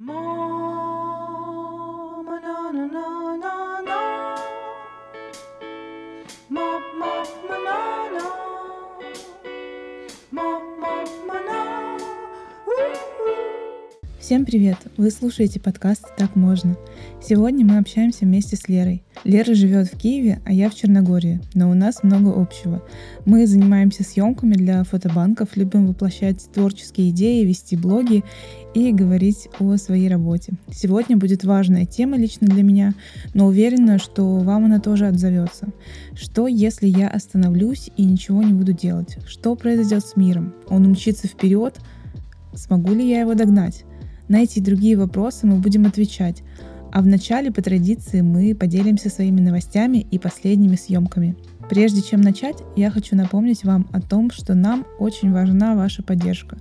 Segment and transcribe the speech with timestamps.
[0.00, 0.59] もう
[14.30, 14.76] Всем привет!
[14.96, 16.76] Вы слушаете подкаст «Так можно».
[17.20, 19.02] Сегодня мы общаемся вместе с Лерой.
[19.24, 22.80] Лера живет в Киеве, а я в Черногории, но у нас много общего.
[23.24, 28.22] Мы занимаемся съемками для фотобанков, любим воплощать творческие идеи, вести блоги
[28.72, 30.52] и говорить о своей работе.
[30.72, 32.94] Сегодня будет важная тема лично для меня,
[33.34, 35.70] но уверена, что вам она тоже отзовется.
[36.14, 39.18] Что, если я остановлюсь и ничего не буду делать?
[39.26, 40.54] Что произойдет с миром?
[40.68, 41.80] Он умчится вперед?
[42.54, 43.84] Смогу ли я его догнать?
[44.30, 46.44] На эти и другие вопросы мы будем отвечать.
[46.92, 51.36] А в начале, по традиции, мы поделимся своими новостями и последними съемками.
[51.68, 56.58] Прежде чем начать, я хочу напомнить вам о том, что нам очень важна ваша поддержка.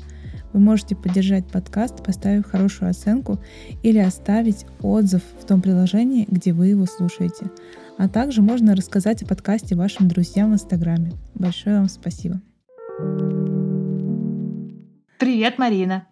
[0.52, 3.38] Вы можете поддержать подкаст, поставив хорошую оценку
[3.84, 7.52] или оставить отзыв в том приложении, где вы его слушаете.
[8.00, 11.12] А также можно рассказать о подкасте вашим друзьям в Инстаграме.
[11.36, 12.42] Большое вам спасибо.
[15.20, 16.08] Привет, Марина.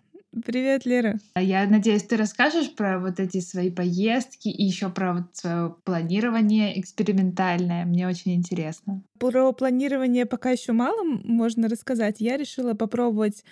[0.46, 1.20] Привет, Лера.
[1.36, 6.80] Я надеюсь, ты расскажешь про вот эти свои поездки и еще про вот свое планирование
[6.80, 7.86] экспериментальное.
[7.86, 9.02] Мне очень интересно.
[9.20, 12.18] Про планирование пока еще мало можно рассказать.
[12.20, 13.44] Я решила попробовать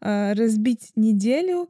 [0.00, 1.68] э, разбить неделю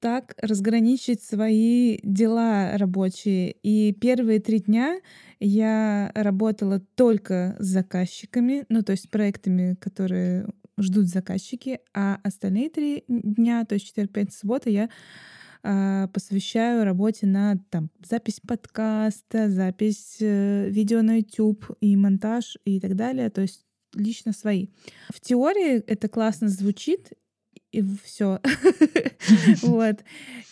[0.00, 3.52] так разграничить свои дела рабочие.
[3.62, 5.00] И первые три дня
[5.40, 10.46] я работала только с заказчиками, ну то есть проектами, которые
[10.82, 14.88] ждут заказчики, а остальные три дня, то есть четверг, пятница, суббота, я
[15.62, 22.80] а, посвящаю работе на там, запись подкаста, запись э, видео на YouTube и монтаж и
[22.80, 24.68] так далее, то есть лично свои.
[25.12, 27.12] В теории это классно звучит,
[27.72, 28.40] и все.
[29.62, 29.96] вот.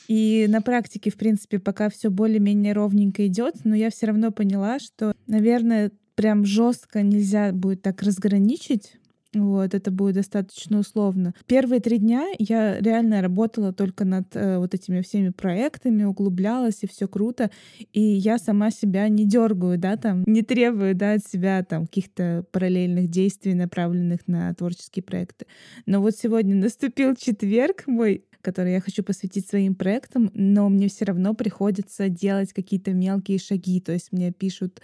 [0.09, 4.79] И на практике, в принципе, пока все более-менее ровненько идет, но я все равно поняла,
[4.79, 8.97] что, наверное, прям жестко нельзя будет так разграничить
[9.37, 11.35] вот, это будет достаточно условно.
[11.47, 16.89] Первые три дня я реально работала только над э, вот этими всеми проектами, углублялась, и
[16.89, 17.51] все круто.
[17.93, 22.45] И я сама себя не дергаю, да, там, не требую, да, от себя там каких-то
[22.51, 25.47] параллельных действий, направленных на творческие проекты.
[25.85, 31.05] Но вот сегодня наступил четверг мой, который я хочу посвятить своим проектам, но мне все
[31.05, 33.81] равно приходится делать какие-то мелкие шаги.
[33.81, 34.81] То есть мне пишут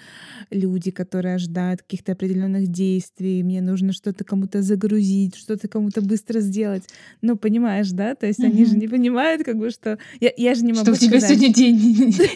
[0.51, 6.83] люди, которые ожидают каких-то определенных действий, мне нужно что-то кому-то загрузить, что-то кому-то быстро сделать.
[7.21, 8.17] Ну, понимаешь, да?
[8.17, 8.47] То есть mm-hmm.
[8.47, 9.97] они же не понимают, как бы, что...
[10.19, 11.77] Я, я же не могу Что у тебя сегодня день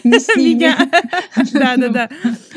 [0.05, 0.77] не с Меня.
[1.51, 2.09] Да-да-да.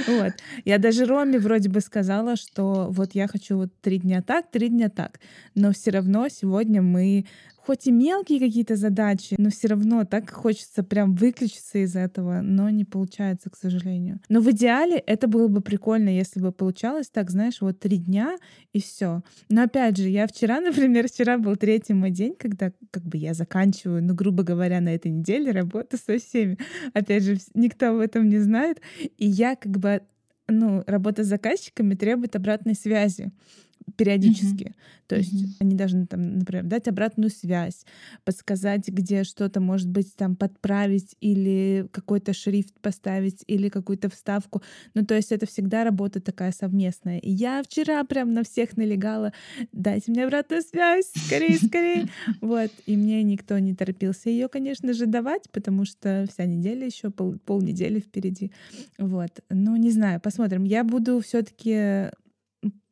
[0.07, 0.35] Вот.
[0.65, 4.69] Я даже Роме вроде бы сказала, что вот я хочу вот три дня так, три
[4.69, 5.19] дня так.
[5.57, 7.25] Но все равно сегодня мы
[7.63, 12.71] хоть и мелкие какие-то задачи, но все равно так хочется прям выключиться из этого, но
[12.71, 14.21] не получается, к сожалению.
[14.29, 18.37] Но в идеале это было бы прикольно, если бы получалось так, знаешь, вот три дня
[18.73, 19.23] и все.
[19.49, 23.35] Но опять же, я вчера, например, вчера был третий мой день, когда как бы я
[23.35, 26.59] заканчиваю, ну, грубо говоря, на этой неделе работу со всеми.
[26.95, 28.81] Опять же, никто об этом не знает.
[29.19, 30.03] И я как бы
[30.49, 33.31] ну, работа с заказчиками требует обратной связи
[33.97, 34.65] периодически.
[34.65, 35.01] Mm-hmm.
[35.07, 35.57] То есть mm-hmm.
[35.59, 37.85] они должны там, например, дать обратную связь,
[38.25, 44.63] подсказать, где что-то может быть там подправить или какой-то шрифт поставить или какую-то вставку.
[44.95, 47.19] Ну, то есть это всегда работа такая совместная.
[47.19, 49.33] И я вчера прям на всех налегала,
[49.73, 52.07] дайте мне обратную связь, скорее, скорее.
[52.41, 52.71] Вот.
[52.87, 57.37] И мне никто не торопился ее, конечно же, давать, потому что вся неделя еще пол,
[57.45, 58.53] полнедели впереди.
[58.99, 59.41] Вот.
[59.49, 60.65] Ну, не знаю, посмотрим.
[60.65, 62.11] Я буду все-таки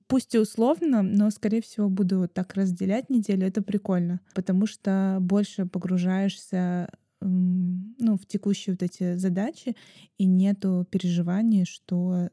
[0.08, 3.46] пусть и условно, но, скорее всего, буду так разделять неделю.
[3.46, 9.76] Это прикольно, потому что больше погружаешься ну, в текущие вот эти задачи,
[10.18, 12.30] и нету переживаний, что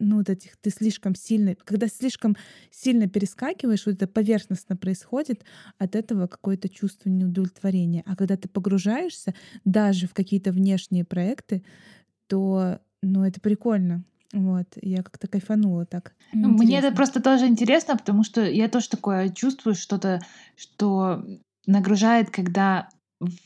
[0.00, 2.36] ну, вот этих ты слишком сильно, когда слишком
[2.70, 5.44] сильно перескакиваешь, вот это поверхностно происходит,
[5.78, 8.04] от этого какое-то чувство неудовлетворения.
[8.06, 9.34] А когда ты погружаешься
[9.64, 11.64] даже в какие-то внешние проекты,
[12.28, 14.04] то, ну, это прикольно.
[14.32, 16.12] Вот, я как-то кайфанула так.
[16.32, 20.20] Ну, мне это просто тоже интересно, потому что я тоже такое чувствую, что-то,
[20.56, 21.24] что
[21.66, 22.88] нагружает, когда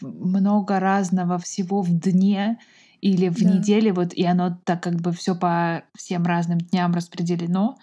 [0.01, 2.59] много разного всего в дне
[3.01, 3.51] или в да.
[3.51, 7.79] неделе, вот, и оно так как бы все по всем разным дням распределено.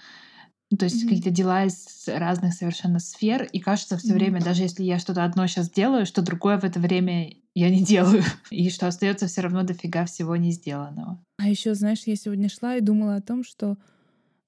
[0.71, 1.07] Ну, то есть mm-hmm.
[1.07, 4.13] какие-то дела из разных совершенно сфер, и кажется все mm-hmm.
[4.13, 7.83] время, даже если я что-то одно сейчас делаю, что другое в это время я не
[7.83, 11.24] делаю, и что остается все равно дофига всего не сделанного.
[11.38, 13.77] А еще, знаешь, я сегодня шла и думала о том, что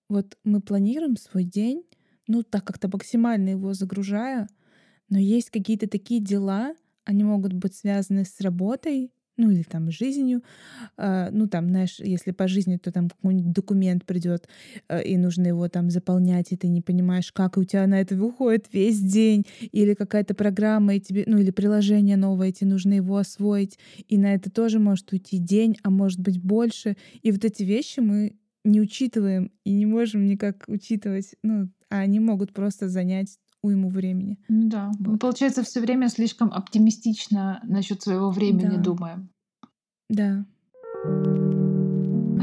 [0.10, 1.84] вот мы планируем свой день,
[2.28, 4.48] ну так как-то максимально его загружая,
[5.10, 10.44] но есть какие-то такие дела, они могут быть связаны с работой, ну или там жизнью,
[10.98, 14.48] э, ну там, знаешь, если по жизни, то там какой-нибудь документ придет,
[14.90, 18.00] э, и нужно его там заполнять, и ты не понимаешь, как и у тебя на
[18.02, 22.70] это выходит весь день, или какая-то программа, и тебе, ну или приложение новое, и тебе
[22.70, 27.32] нужно его освоить, и на это тоже может уйти день, а может быть больше, и
[27.32, 32.54] вот эти вещи мы не учитываем и не можем никак учитывать, ну, а они могут
[32.54, 34.40] просто занять уйму времени.
[34.50, 34.92] Ну да.
[35.00, 38.82] Мы, получается, все время слишком оптимистично насчет своего времени Да.
[38.82, 39.30] думаем.
[40.10, 40.46] Да.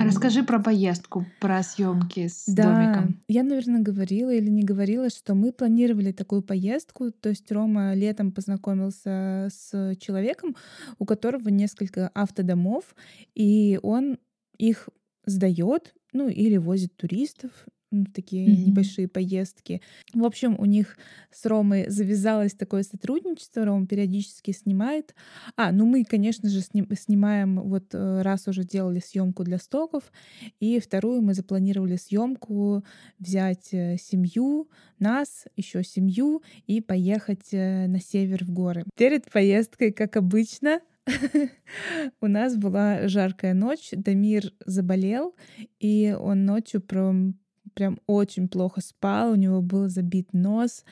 [0.00, 3.20] А расскажи про поездку, про съемки с Да, домиком.
[3.28, 7.10] я, наверное, говорила или не говорила, что мы планировали такую поездку.
[7.10, 10.54] То есть Рома летом познакомился с человеком,
[11.00, 12.94] у которого несколько автодомов,
[13.34, 14.18] и он
[14.56, 14.88] их
[15.26, 17.50] сдает, ну или возит туристов
[17.90, 18.64] в такие Мгм.
[18.66, 19.80] небольшие поездки.
[20.14, 20.98] В общем, у них
[21.30, 23.64] с Ромой завязалось такое сотрудничество.
[23.64, 25.14] Рома периодически снимает.
[25.56, 30.12] А, ну мы, конечно же, сним- снимаем, вот э, раз уже делали съемку для стоков,
[30.60, 32.84] и вторую мы запланировали съемку
[33.18, 34.68] взять э, семью,
[34.98, 38.84] нас, еще семью и поехать э, на север в горы.
[38.96, 40.80] Перед поездкой, как обычно,
[42.20, 45.34] у нас была жаркая ночь, Дамир заболел,
[45.80, 47.38] и он ночью прям,
[47.74, 50.84] прям очень плохо спал, у него был забит нос.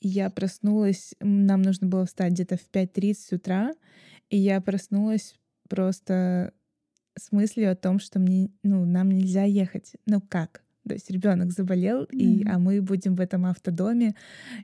[0.00, 3.72] И я проснулась, нам нужно было встать где-то в 5.30 утра,
[4.30, 5.34] и я проснулась
[5.68, 6.52] просто
[7.18, 9.92] с мыслью о том, что мне, ну, нам нельзя ехать.
[10.06, 10.61] Ну как?
[10.86, 12.50] То есть ребенок заболел, и, Мгм.
[12.50, 14.14] а мы будем в этом автодоме,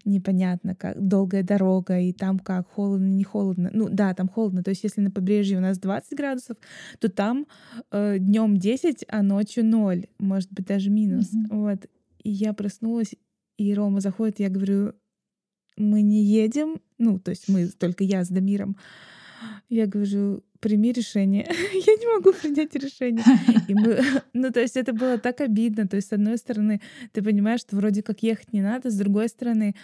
[0.05, 3.70] непонятно как, долгая дорога, и там как, холодно, не холодно.
[3.73, 4.62] Ну да, там холодно.
[4.65, 6.56] То есть если на побережье у нас 20 градусов,
[6.99, 7.47] то там
[7.93, 11.32] днем 10, а ночью 0, может быть даже минус.
[11.32, 11.47] Мгм.
[11.50, 11.87] Вот.
[12.25, 13.14] И я проснулась,
[13.56, 14.94] и Рома заходит, я говорю,
[15.76, 18.76] мы не едем, ну, то есть мы, только я с Дамиром.
[19.69, 21.46] Я говорю, прими решение.
[21.72, 23.25] я не могу принять решение.
[23.69, 24.00] И мы,
[24.32, 25.87] ну, то есть это было так обидно.
[25.87, 26.81] То есть, с одной стороны,
[27.12, 29.75] ты понимаешь, что вроде как ехать не надо, с другой стороны,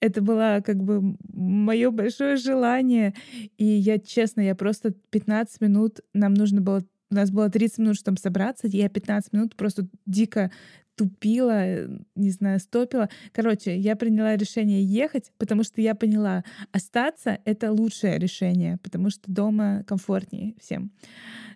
[0.00, 3.14] это было как бы мое большое желание.
[3.56, 7.96] И я, честно, я просто 15 минут, нам нужно было, у нас было 30 минут,
[7.96, 10.50] чтобы собраться, и я 15 минут просто дико
[10.96, 13.08] тупила, не знаю, стопила.
[13.32, 19.22] Короче, я приняла решение ехать, потому что я поняла, остаться— это лучшее решение, потому что
[19.26, 20.92] дома комфортнее всем.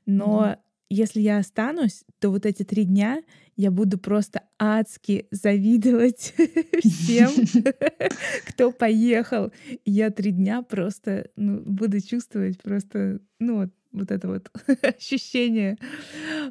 [0.06, 0.56] Но Мгм.
[0.90, 3.22] если я останусь, то вот эти три дня
[3.56, 6.34] я буду просто адски завидовать
[6.82, 7.30] всем,
[8.48, 9.52] кто поехал.
[9.84, 14.50] Я три дня просто ну, буду чувствовать просто, ну вот, вот это вот
[14.82, 15.78] ощущение.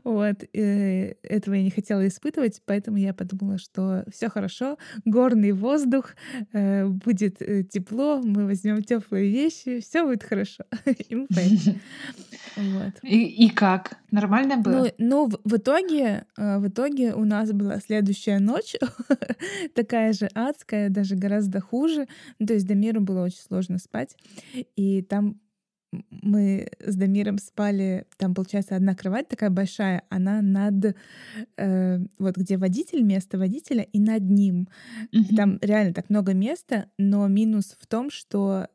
[0.04, 0.44] Вот.
[0.54, 6.16] э, Этого я не хотела испытывать, поэтому я подумала, что все хорошо, горный воздух,
[6.54, 10.64] э, будет э, тепло, мы возьмем теплые вещи, все будет хорошо.
[11.10, 11.28] И мы.
[12.56, 12.94] Вот.
[13.04, 13.98] И, и как?
[14.10, 14.90] Нормально было?
[14.98, 18.76] Ну, ну в, в итоге, в итоге у нас была следующая ночь,
[19.76, 22.08] такая же адская, даже гораздо хуже.
[22.40, 24.18] Ну, то есть Дамиру было очень сложно спать,
[24.76, 25.40] и там
[26.10, 30.96] мы с Дамиром спали, там, получается, одна кровать такая большая, она над,
[31.58, 34.68] э, вот где водитель, место водителя, и над ним.
[35.12, 35.36] Мгм.
[35.36, 38.68] Там реально так много места, но минус в том, что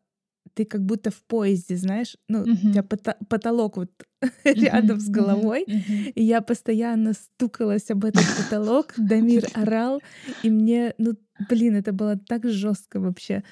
[0.54, 3.90] ты как будто в поезде, знаешь, ну, у тебя пота- потолок вот
[4.44, 4.60] Мгм.
[4.60, 6.12] рядом с головой, Мгм.
[6.14, 10.02] и я постоянно стукалась об этот потолок, Дамир орал,
[10.42, 13.42] и мне, ну, блин, это было так жестко вообще.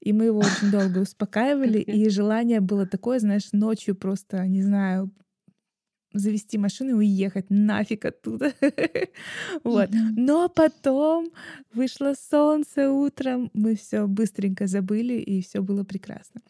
[0.00, 5.10] И мы его очень долго успокаивали, и желание было такое, знаешь, ночью просто, не знаю,
[6.18, 8.52] завести машину и уехать нафиг оттуда.
[9.64, 9.90] Вот.
[10.16, 11.30] Но потом
[11.72, 16.40] вышло солнце утром, мы все быстренько забыли, и все было прекрасно.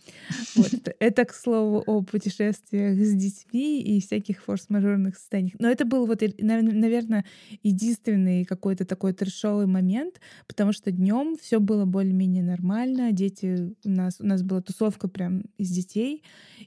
[0.55, 0.73] Вот.
[0.73, 5.57] Это, это, к слову, о путешествиях с детьми и всяких форс-мажорных состояниях.
[5.59, 7.25] Но это был вот, наверное,
[7.63, 13.13] единственный какой-то такой трешовый момент, потому что днем все было более-менее нормально.
[13.13, 16.23] Дети у нас, у нас была тусовка прям из детей,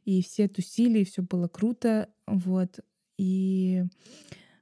[0.06, 2.10] и все тусили, и все было круто.
[2.30, 2.80] Вот.
[3.18, 3.84] И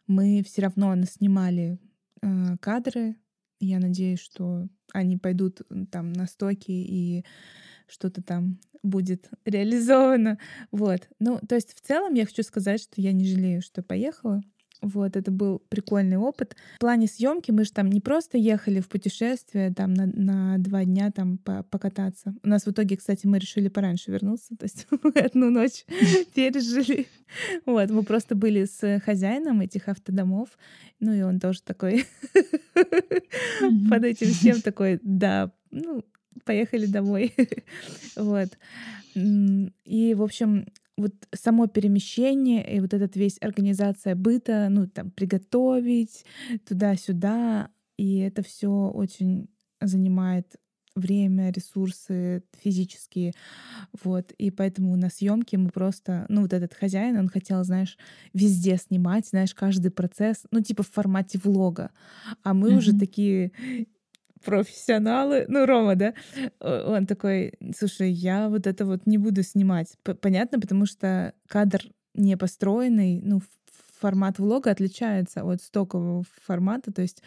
[0.07, 1.79] мы все равно наснимали
[2.21, 3.15] э, кадры.
[3.59, 7.25] Я надеюсь, что они пойдут там на стоки и
[7.88, 10.39] что-то там будет реализовано.
[10.71, 11.09] Вот.
[11.19, 14.41] Ну, то есть в целом я хочу сказать, что я не жалею, что поехала.
[14.81, 16.55] Вот, это был прикольный опыт.
[16.75, 20.84] В плане съемки мы же там не просто ехали в путешествие там на, на два
[20.86, 22.36] дня там по- покататься.
[22.43, 25.86] У нас в итоге, кстати, мы решили пораньше вернуться, то есть мы одну ночь
[26.36, 27.07] пережили.
[27.65, 30.50] Вот, мы просто были с хозяином этих автодомов,
[31.00, 32.05] ну и он тоже такой
[33.89, 36.03] под этим всем такой, да, ну,
[36.46, 37.34] поехали домой.
[38.15, 38.50] вот.
[39.15, 40.67] И, в общем,
[40.98, 46.25] вот само перемещение и вот этот весь организация быта, ну, там, приготовить
[46.68, 49.48] туда-сюда, и это все очень
[49.80, 50.56] занимает
[50.96, 53.34] время, ресурсы физические,
[54.04, 57.98] вот, и поэтому на съемке мы просто, ну, вот этот хозяин, он хотел, знаешь,
[58.34, 61.92] везде снимать, знаешь, каждый процесс, ну, типа в формате влога,
[62.44, 62.77] а мы mm-hmm.
[62.77, 63.51] уже такие
[64.44, 66.13] профессионалы, ну, Рома, да,
[66.60, 69.96] он такой, слушай, я вот это вот не буду снимать.
[70.22, 71.82] Понятно, потому что кадр
[72.13, 73.41] не построенный, ну,
[74.00, 77.24] формат влога отличается от стокового формата, то есть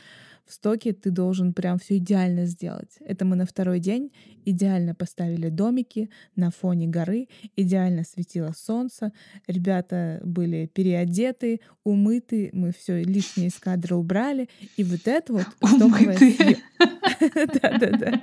[0.51, 2.97] в стоке ты должен прям все идеально сделать.
[3.01, 4.11] Это мы на второй день
[4.45, 9.13] идеально поставили домики на фоне горы, идеально светило солнце,
[9.47, 16.19] ребята были переодеты, умыты, мы все лишнее из кадра убрали, и вот это вот стоковое...
[17.63, 18.21] Да-да-да.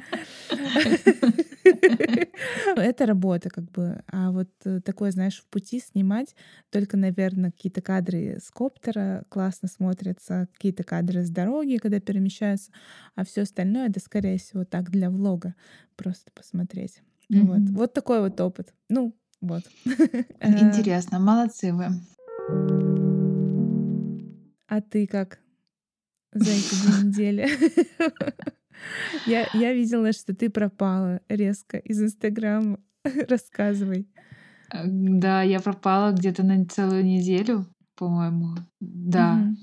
[2.75, 4.03] Это работа как бы.
[4.11, 6.35] А вот э, такое, знаешь, в пути снимать
[6.69, 12.71] только, наверное, какие-то кадры с коптера классно смотрятся, какие-то кадры с дороги, когда перемещаются,
[13.15, 15.55] а все остальное это, скорее всего, так для влога
[15.95, 17.01] просто посмотреть.
[17.31, 17.45] Mm-hmm.
[17.45, 17.59] Вот.
[17.71, 18.73] вот такой вот опыт.
[18.89, 19.63] Ну, вот.
[20.39, 21.87] Э, Интересно, молодцы вы.
[24.67, 25.39] А ты как
[26.33, 27.49] за эти две недели?
[29.25, 32.79] Я, я видела, что ты пропала резко из Инстаграма.
[33.29, 34.07] Рассказывай.
[34.73, 37.65] Э, да, я пропала где-то на целую неделю,
[37.95, 38.55] по-моему.
[38.79, 39.53] Да.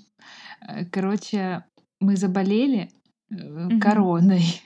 [0.69, 0.87] Угу.
[0.91, 1.65] Короче,
[2.01, 2.91] мы заболели
[3.31, 3.81] угу.
[3.81, 4.45] короной.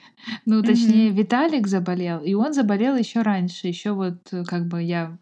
[0.45, 1.19] Ну, точнее, угу.
[1.19, 3.67] Виталик заболел, и он заболел еще раньше.
[3.67, 5.17] Еще вот как бы я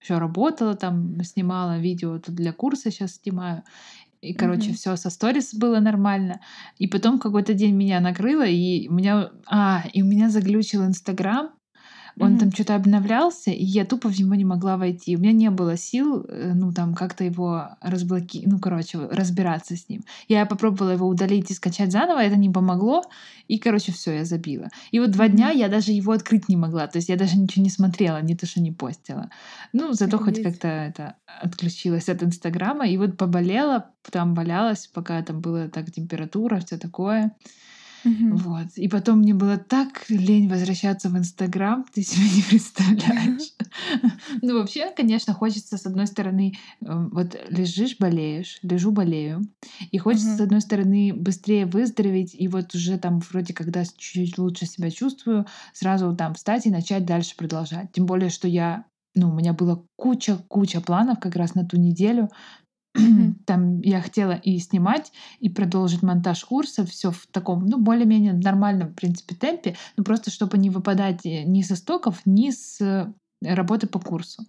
[0.00, 3.62] еще работала там, снимала видео тут для курса, сейчас снимаю.
[4.24, 4.74] И, короче, mm-hmm.
[4.74, 6.40] все со сторис было нормально.
[6.78, 9.30] И потом какой-то день меня накрыло, и у меня...
[9.46, 11.50] А, и у меня заглючил Инстаграм.
[12.20, 12.38] Он mm-hmm.
[12.38, 15.16] там что-то обновлялся, и я тупо в него не могла войти.
[15.16, 19.88] У меня не было сил, э, ну, там, как-то его разблокировать, ну, короче, разбираться с
[19.88, 20.04] ним.
[20.28, 23.02] Я попробовала его удалить и скачать заново, это не помогло,
[23.48, 24.68] и, короче, все, я забила.
[24.92, 25.30] И вот два mm-hmm.
[25.32, 28.36] дня я даже его открыть не могла, то есть я даже ничего не смотрела, не
[28.36, 29.28] то, что не постила.
[29.72, 30.36] Ну, зато Офигеть.
[30.36, 35.90] хоть как-то это отключилась от Инстаграма, и вот поболела, там валялась, пока там была так
[35.92, 37.34] температура, все такое.
[38.04, 38.36] Угу.
[38.36, 38.66] Вот.
[38.76, 43.52] И потом мне было так лень возвращаться в Инстаграм, ты себе не представляешь.
[44.40, 49.42] Ну, вообще, конечно, хочется, с одной стороны, эм, вот лежишь, болеешь, лежу, болею.
[49.90, 54.66] И хочется, с одной стороны, быстрее выздороветь, и вот уже там вроде когда чуть-чуть лучше
[54.66, 57.90] себя чувствую, сразу там встать и начать дальше продолжать.
[57.92, 62.30] Тем более, что я ну, у меня было куча-куча планов как раз на ту неделю,
[63.46, 68.88] там я хотела и снимать, и продолжить монтаж курса, все в таком, ну, более-менее нормальном,
[68.88, 73.12] в принципе, темпе, ну, просто чтобы не выпадать э, ни со стоков, ни с э,
[73.42, 74.44] работы по курсу.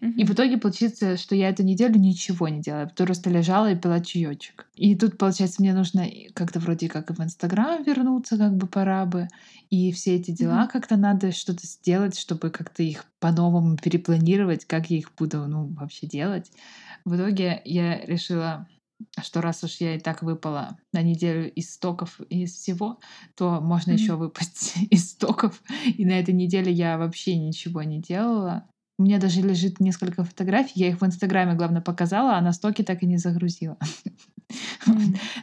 [0.00, 4.00] И в итоге получится, что я эту неделю ничего не делала, просто лежала и пила
[4.00, 4.66] чаечек.
[4.74, 9.06] И тут, получается, мне нужно как-то вроде как и в Инстаграм вернуться, как бы пора
[9.06, 9.28] бы.
[9.70, 10.72] И все эти дела mm-hmm.
[10.72, 16.06] как-то надо что-то сделать, чтобы как-то их по-новому перепланировать, как я их буду, ну, вообще
[16.06, 16.50] делать.
[17.04, 18.68] В итоге я решила,
[19.20, 23.00] что раз уж я и так выпала на неделю из стоков и из всего,
[23.34, 23.94] то можно mm-hmm.
[23.94, 25.62] еще выпасть из стоков.
[25.84, 28.68] И на этой неделе я вообще ничего не делала.
[28.98, 30.80] У меня даже лежит несколько фотографий.
[30.80, 33.78] Я их в Инстаграме, главное, показала, а на стоки так и не загрузила.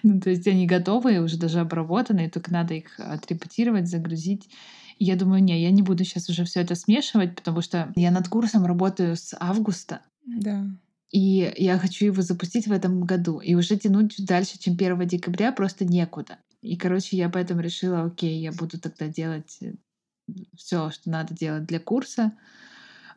[0.02, 4.50] Ну, то есть они готовые, уже даже обработанные, только надо их отрепетировать, загрузить.
[4.98, 8.10] И я думаю, не, я не буду сейчас уже все это смешивать, потому что я
[8.10, 10.02] над курсом работаю с августа.
[10.26, 10.66] Да.
[11.12, 13.40] И я хочу его запустить в этом году.
[13.40, 16.40] И уже тянуть дальше, чем 1 декабря, просто некуда.
[16.62, 19.76] И, короче, я поэтому решила, окей, я буду тогда делать э,
[20.56, 22.32] все, что надо делать для курса.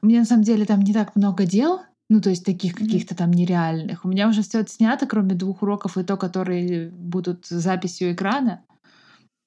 [0.02, 3.14] У меня на самом деле там не так много дел, ну, то есть таких каких-то
[3.14, 4.04] там нереальных.
[4.04, 8.64] У меня уже все отснято, кроме двух уроков, и то, которые будут записью экрана.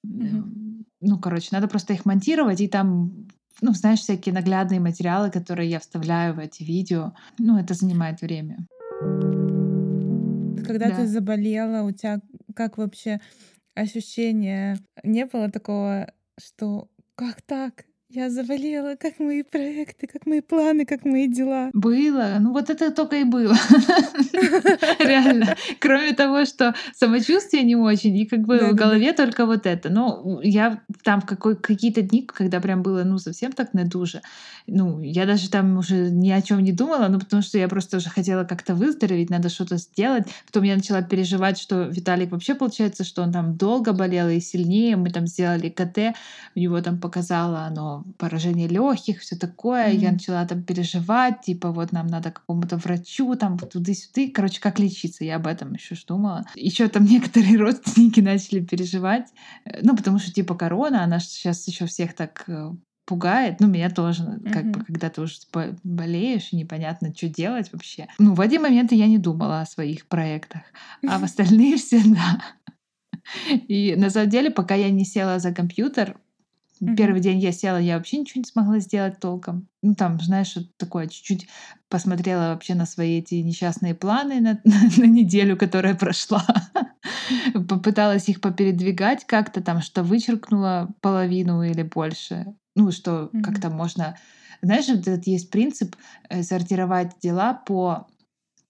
[0.06, 0.84] Mm-hmm.
[1.00, 3.26] Ну, короче, надо просто их монтировать, и там
[3.60, 7.12] ну, знаешь, всякие наглядные материалы, которые я вставляю в эти видео.
[7.38, 8.66] Ну, это занимает время.
[10.66, 10.96] Когда да.
[10.96, 12.20] ты заболела, у тебя
[12.54, 13.20] как вообще
[13.74, 14.78] ощущение?
[15.04, 17.84] Не было такого, что как так?
[18.14, 21.70] Я заболела, как мои проекты, как мои планы, как мои дела.
[21.72, 22.36] Было.
[22.40, 23.54] Ну вот это только и было.
[24.98, 25.56] Реально.
[25.80, 29.88] Кроме того, что самочувствие не очень, и как бы в голове только вот это.
[29.88, 34.20] Ну, я там в какие-то дни, когда прям было, ну, совсем так на душе,
[34.66, 37.96] ну, я даже там уже ни о чем не думала, ну, потому что я просто
[37.96, 40.24] уже хотела как-то выздороветь, надо что-то сделать.
[40.46, 44.96] Потом я начала переживать, что Виталик вообще получается, что он там долго болел и сильнее.
[44.96, 46.14] Мы там сделали КТ,
[46.54, 49.88] у него там показало оно поражение легких, все такое.
[49.88, 49.96] Mm-hmm.
[49.96, 54.30] Я начала там переживать, типа вот нам надо какому-то врачу, там туды-сюды.
[54.30, 56.44] Короче, как лечиться, я об этом еще думала.
[56.54, 59.28] Еще там некоторые родственники начали переживать,
[59.64, 62.72] э, ну потому что типа корона, она сейчас еще всех так э,
[63.04, 64.52] пугает, ну, меня тоже, mm-hmm.
[64.52, 65.34] как бы, когда ты уже
[65.82, 68.08] болеешь, и непонятно, что делать вообще.
[68.18, 70.62] Ну, в один момент я не думала о своих проектах,
[71.06, 72.40] а в остальные все, да.
[73.68, 76.16] И на самом деле, пока я не села за компьютер,
[76.82, 76.96] Mm-hmm.
[76.96, 79.68] Первый день я села, я вообще ничего не смогла сделать толком.
[79.82, 81.46] Ну, там, знаешь, что такое, чуть-чуть
[81.88, 86.44] посмотрела вообще на свои эти несчастные планы на, на, на неделю, которая прошла.
[87.68, 92.46] Попыталась их попередвигать как-то там, что вычеркнула половину или больше.
[92.74, 93.42] Ну, что mm-hmm.
[93.42, 94.16] как-то можно...
[94.60, 95.94] Знаешь, вот этот есть принцип
[96.28, 98.08] э, сортировать дела по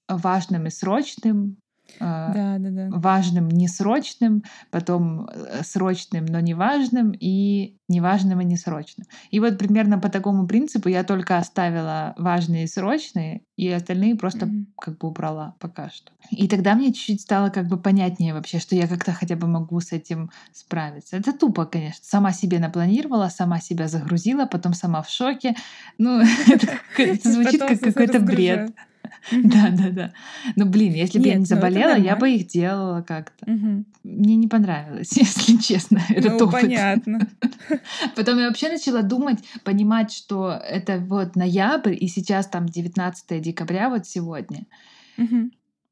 [0.08, 1.56] важным и срочным,
[2.00, 2.88] да, да, да.
[2.90, 9.06] важным, несрочным, потом э, срочным, но неважным, и неважным и несрочным.
[9.30, 14.46] И вот примерно по такому принципу я только оставила важные и срочные, и остальные просто
[14.46, 14.64] mm-hmm.
[14.80, 16.12] как бы убрала пока что.
[16.30, 19.80] И тогда мне чуть-чуть стало как бы понятнее вообще, что я как-то хотя бы могу
[19.80, 21.16] с этим справиться.
[21.16, 22.00] Это тупо, конечно.
[22.02, 25.54] Сама себе напланировала, сама себя загрузила, потом сама в шоке.
[25.98, 26.20] Ну,
[26.98, 28.72] это звучит как какой-то бред.
[29.30, 30.12] Да, да, да.
[30.56, 33.46] Ну, блин, если бы я не ну, заболела, я бы их делала как-то.
[33.46, 37.28] Мне не понравилось, если честно, этот ну, понятно.
[38.16, 43.88] Потом я вообще начала думать, понимать, что это вот ноябрь, и сейчас там 19 декабря,
[43.88, 44.66] вот сегодня.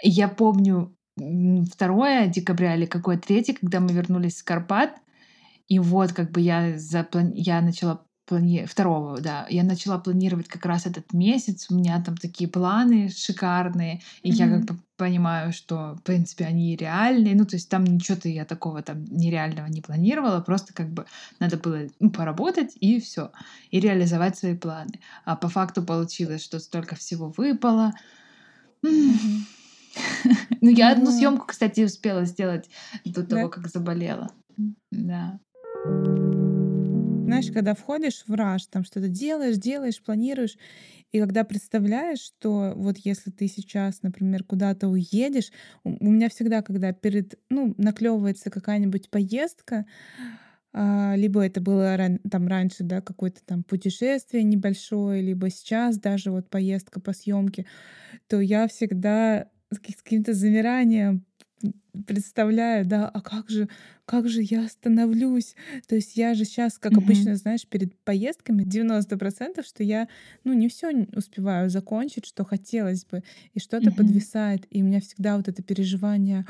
[0.02, 4.96] Я помню 2 декабря или какой 3, когда мы вернулись с Карпат,
[5.68, 7.32] и вот как бы я, заплани...
[7.40, 8.64] я начала плани...
[8.64, 14.00] второго, да, я начала планировать как раз этот месяц, у меня там такие планы шикарные,
[14.22, 14.34] и mm-hmm.
[14.34, 18.44] я как бы понимаю, что, в принципе, они реальные, ну, то есть там ничего-то я
[18.44, 21.06] такого там нереального не планировала, просто как бы
[21.40, 23.32] надо было ну, поработать и все,
[23.72, 25.00] и реализовать свои планы.
[25.24, 27.92] А по факту получилось, что столько всего выпало.
[30.60, 32.70] Ну, я одну съемку, кстати, успела сделать
[33.04, 34.30] до того, как заболела.
[34.92, 35.40] Да
[37.30, 40.56] знаешь, когда входишь в раж, там что-то делаешь, делаешь, планируешь,
[41.12, 45.52] и когда представляешь, что вот если ты сейчас, например, куда-то уедешь,
[45.84, 49.86] у меня всегда, когда перед, ну, наклевывается какая-нибудь поездка,
[50.72, 51.96] а, либо это было
[52.30, 57.66] там раньше, да, какое-то там путешествие небольшое, либо сейчас даже вот поездка по съемке,
[58.28, 61.24] то я всегда с каким-то замиранием
[62.06, 63.68] представляю, да, а как же,
[64.04, 65.54] как же я остановлюсь?
[65.86, 67.02] То есть я же сейчас, как mm-hmm.
[67.02, 70.08] обычно, знаешь, перед поездками 90%, что я,
[70.44, 73.22] ну, не все успеваю закончить, что хотелось бы,
[73.54, 73.96] и что-то mm-hmm.
[73.96, 76.46] подвисает, и у меня всегда вот это переживание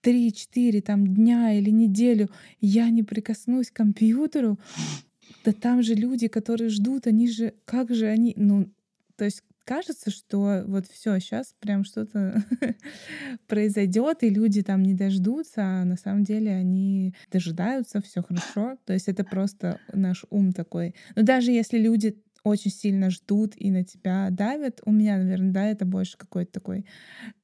[0.00, 2.30] три-четыре там дня или неделю
[2.60, 4.58] я не прикоснусь к компьютеру,
[5.44, 8.70] да там же люди, которые ждут, они же, как же они, ну,
[9.16, 12.42] то есть кажется, что вот все, сейчас прям что-то
[13.46, 18.78] произойдет, и люди там не дождутся, а на самом деле они дожидаются, все хорошо.
[18.84, 20.96] То есть это просто наш ум такой.
[21.14, 24.80] Но даже если люди очень сильно ждут и на тебя давят.
[24.86, 26.84] У меня, наверное, да, это больше какой-то такой,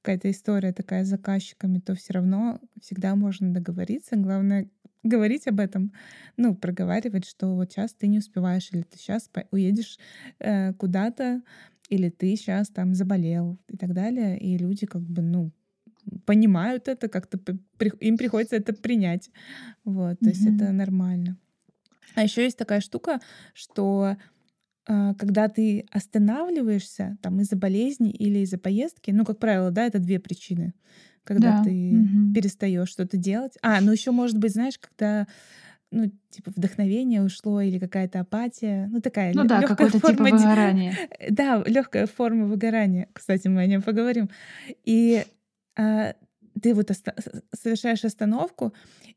[0.03, 4.17] какая-то история такая с заказчиками, то все равно всегда можно договориться.
[4.17, 4.69] Главное,
[5.07, 5.93] говорить об этом,
[6.37, 9.99] ну, проговаривать, что вот сейчас ты не успеваешь, или ты сейчас уедешь
[10.39, 11.43] э, куда-то,
[11.89, 15.53] или ты сейчас там заболел и так далее, и люди как бы, ну,
[16.25, 17.39] понимают это, как-то
[18.01, 19.31] им приходится это принять.
[19.85, 20.29] Вот, то mm-hmm.
[20.29, 21.37] есть это нормально.
[22.15, 23.21] А еще есть такая штука,
[23.53, 24.17] что
[24.89, 29.99] э, когда ты останавливаешься там из-за болезни или из-за поездки, ну, как правило, да, это
[29.99, 30.75] две причины,
[31.25, 31.65] когда да.
[31.65, 32.33] ты mm-hmm.
[32.35, 33.59] перестаешь что-то делать.
[33.63, 35.27] А, ну еще может быть, знаешь, когда
[35.91, 38.89] ну, типа, вдохновение ушло или какая-то апатия.
[38.91, 40.01] Ну, такая ну, да, типа форма...
[40.01, 40.95] типа выгорания.
[41.31, 43.09] Да, легкая форма выгорания.
[43.13, 44.29] Кстати, мы о нем поговорим.
[44.85, 45.25] И
[45.77, 46.15] а,
[46.61, 47.15] ты вот оста-
[47.55, 48.75] совершаешь остановку,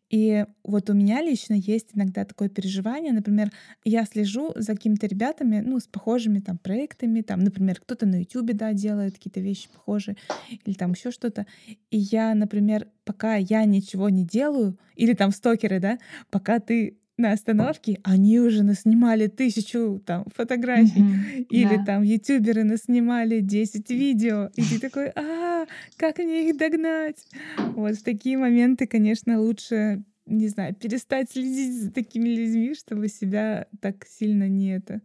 [0.10, 3.52] и вот у меня лично есть иногда такое переживание, например,
[3.84, 8.54] я слежу за какими-то ребятами, ну, с похожими там проектами, там, например, кто-то на YouTube,
[8.54, 10.18] да, делает какие-то вещи похожие,
[10.66, 11.46] или там еще что-то,
[11.92, 17.34] и я, например, пока я ничего не делаю, или там стокеры, да, пока ты на
[17.34, 21.46] остановке, они уже наснимали тысячу там фотографий, Мгм.
[21.50, 21.86] или Да.
[21.86, 25.66] там ютуберы наснимали 10 видео, и ты такой, а,
[25.98, 27.28] как мне их догнать?
[27.76, 33.68] Вот в такие моменты, конечно, лучше, не знаю, перестать следить за такими людьми, чтобы себя
[33.82, 35.02] так сильно не это,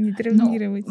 [0.00, 0.86] не Ну, травмировать.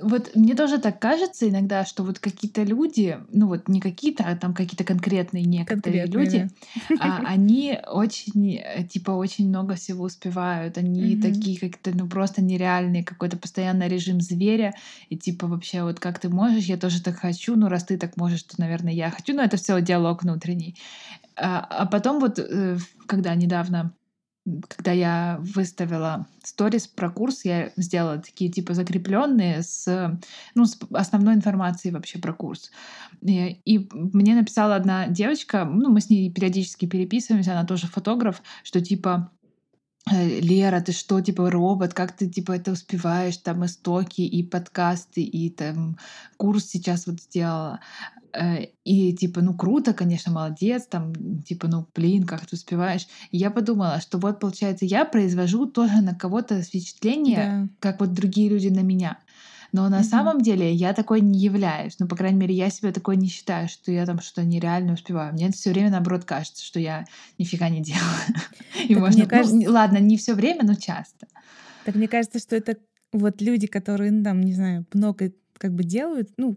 [0.00, 4.36] Вот мне тоже так кажется иногда, что вот какие-то люди, ну вот не какие-то, а
[4.36, 6.48] там какие-то конкретные некоторые Конкретные, люди, да.
[6.96, 10.78] а, они очень, э, типа, очень много всего успевают.
[10.78, 11.16] Они Мгм.
[11.16, 14.74] такие как-то, ну просто нереальные, какой-то постоянный режим зверя.
[15.08, 18.16] И типа вообще вот как ты можешь, я тоже так хочу, ну раз ты так
[18.16, 19.34] можешь, то, наверное, я хочу.
[19.34, 20.76] Но это все диалог внутренний.
[21.36, 23.94] А, а потом вот, э, когда недавно
[24.68, 30.18] когда я выставила сторис про курс, я сделала такие типа закрепленные с,
[30.54, 32.70] ну, с основной информацией вообще про курс.
[33.20, 38.42] И, и мне написала одна девочка, ну, мы с ней периодически переписываемся, она тоже фотограф,
[38.62, 39.37] что типа э,
[40.12, 45.50] Лера, ты что, типа робот, как ты типа это успеваешь, там истоки и подкасты, и
[45.50, 45.98] там
[46.36, 47.80] курс сейчас вот сделала.
[48.32, 53.06] Э, И типа, ну круто, конечно, молодец, там, типа, ну блин, как ты успеваешь.
[53.30, 57.68] И я подумала, что вот получается, я произвожу тоже на кого-то впечатление, Да.
[57.80, 59.18] как вот другие люди на меня.
[59.72, 60.04] Но на Мгм.
[60.04, 61.96] самом деле я такой не являюсь.
[61.98, 65.32] Ну, по крайней мере, я себя такой не считаю, что я там что-то нереально успеваю.
[65.34, 67.04] Мне все время, наоборот, кажется, что я
[67.38, 68.02] нифига не делаю.
[68.88, 69.14] И Так можно...
[69.16, 71.26] мне ну, кажется, не- ладно, не все время, но часто.
[71.84, 72.76] так мне кажется, что это
[73.12, 76.56] вот люди, которые, ну, там, не знаю, много как бы делают, ну,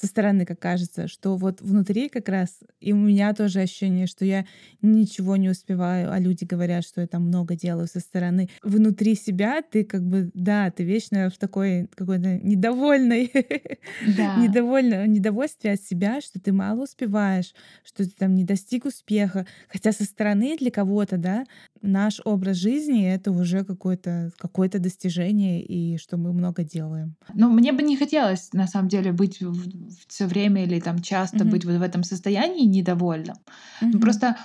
[0.00, 4.24] со стороны, как кажется, что вот внутри как раз, и у меня тоже ощущение, что
[4.24, 4.46] я
[4.80, 8.48] ничего не успеваю, а люди говорят, что я там много делаю со стороны.
[8.62, 13.30] Внутри себя ты как бы, да, ты вечно в такой какой-то недовольной,
[14.00, 14.36] Да.
[14.36, 19.46] недовольно, недовольстве от себя, что ты мало успеваешь, что ты там не достиг успеха.
[19.68, 21.44] Хотя со стороны для кого-то, да,
[21.82, 27.16] наш образ жизни— это уже какое-то какое достижение, и что мы много делаем.
[27.34, 29.40] Ну, мне бы не хотелось, на самом деле, быть
[30.08, 31.44] все время или там часто Мгм.
[31.44, 33.36] быть вот в этом состоянии недовольным.
[33.92, 34.00] Ну, Мгм.
[34.00, 34.36] просто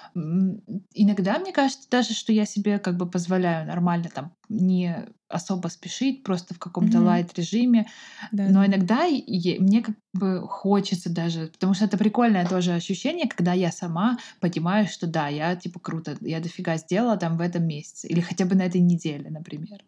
[0.94, 6.24] иногда мне кажется даже, что я себе как бы позволяю нормально там не особо спешить,
[6.24, 7.02] просто в каком-то Мгм.
[7.02, 7.88] лайт-режиме.
[8.32, 8.66] Да, Но да.
[8.66, 13.72] иногда и мне как бы хочется даже, потому что это прикольное тоже ощущение, когда я
[13.72, 18.22] сама понимаю, что да, я типа круто, я дофига сделала там в этом месяце или
[18.22, 19.80] хотя бы на этой неделе, например.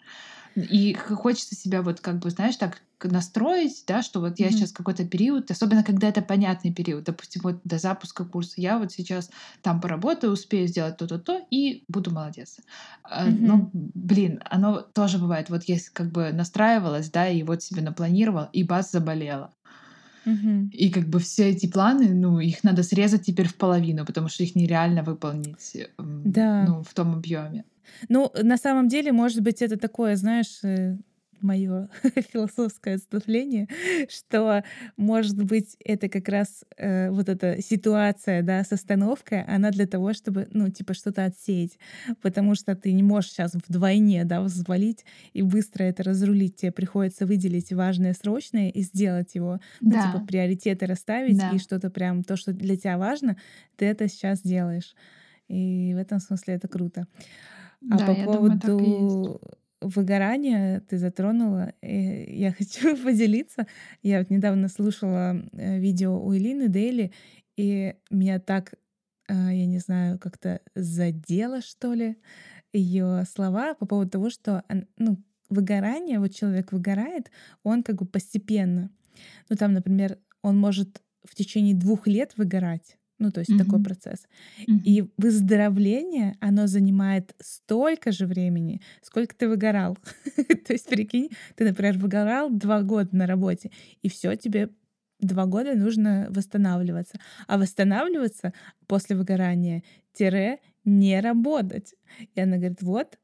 [0.58, 4.52] И хочется себя вот как бы, знаешь, так настроить, да, что вот я Мгм.
[4.52, 8.92] сейчас какой-то период, особенно когда это понятный период, допустим, вот до запуска курса, я вот
[8.92, 9.30] сейчас
[9.62, 12.58] там поработаю, успею сделать то-то, то, и буду молодец.
[13.04, 15.50] А, Но, блин, оно тоже бывает.
[15.50, 19.54] Вот я как бы настраивалась, да, и вот себе напланировала, и бац, заболела.
[20.26, 20.72] Мгм.
[20.72, 24.44] И как бы все эти планы, ну, их надо срезать теперь в половину, потому что
[24.44, 26.48] их нереально выполнить, м, Да.
[26.58, 27.64] ну, в том объеме.
[28.10, 30.62] Ну, на самом деле, может быть, это такое, знаешь,
[31.42, 31.90] мое
[32.34, 33.68] философское отступление,
[34.10, 34.64] что,
[34.98, 40.14] может быть, это как раз э, вот эта ситуация, да, с остановкой, она для того,
[40.14, 41.78] чтобы, ну, типа, что-то отсеять,
[42.22, 46.56] потому что ты не можешь сейчас вдвойне, да, взвалить и быстро это разрулить.
[46.58, 51.58] Тебе приходится выделить важное, срочное и сделать его, ну, типа, Да, приоритеты расставить, и да.
[51.60, 53.38] что-то прям, то, что для тебя важно,
[53.76, 54.96] ты это сейчас делаешь.
[55.48, 57.08] И в этом смысле это круто.
[57.90, 59.42] А Да, по я думаю, и поводу
[59.82, 61.74] выгорания ты затронула.
[61.82, 63.68] э, Я хочу поделиться.
[64.04, 67.12] Я вот недавно слушала э, видео у Элины Дейли,
[67.58, 68.74] и меня так,
[69.30, 72.18] э, я не знаю, как-то задело, что ли,
[72.74, 74.64] ее слова по поводу того, что
[74.98, 75.18] ну,
[75.50, 77.32] выгорание, вот человек выгорает,
[77.64, 78.92] он как бы постепенно.
[79.50, 82.98] Ну, там, например, он может в течение двух лет выгорать.
[83.20, 83.84] Ну, то есть такой Мгм.
[83.86, 84.28] процесс.
[84.68, 84.82] Мгм.
[84.86, 89.98] И выздоровление, оно занимает столько же времени, сколько ты выгорал.
[90.68, 93.72] То есть, прикинь, ты, например, выгорал два года на работе,
[94.04, 94.70] и все тебе
[95.20, 97.20] два года нужно восстанавливаться.
[97.48, 98.54] А восстанавливаться
[98.88, 101.96] после выгорания тире не работать.
[102.36, 103.18] И она говорит, вот,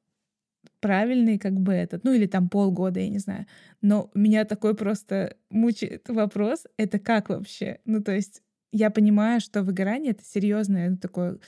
[0.81, 3.45] правильный как бы этот, ну или там полгода, я не знаю.
[3.81, 7.79] Но меня такой просто мучает вопрос, это как вообще?
[7.85, 8.41] Ну то есть
[8.73, 11.39] я понимаю, что выгорание это серьезное ну, такое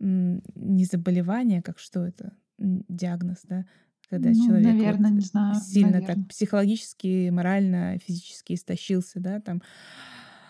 [0.00, 3.66] не заболевание, как что это, диагноз, да,
[4.10, 6.28] когда Ну, человек вот наверное, не знаю, сильно так наверное.
[6.28, 9.62] психологически, морально, физически истощился, да, там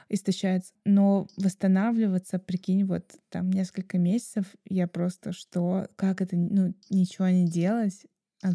[0.09, 0.73] истощается.
[0.85, 7.49] Но восстанавливаться, прикинь, вот там несколько месяцев, я просто что, как это, ну, ничего не
[7.49, 8.07] делать.
[8.43, 8.51] А,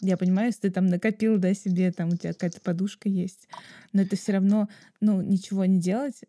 [0.00, 3.48] Я понимаю, если ты там накопил, да, себе, там у тебя какая-то подушка есть,
[3.92, 4.68] но это все равно,
[5.00, 6.22] ну, ничего не делать,